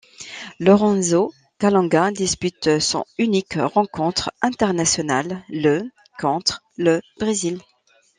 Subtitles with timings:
[0.59, 7.59] Lorenzo Calonga dispute son unique rencontre internationale le contre le Brésil.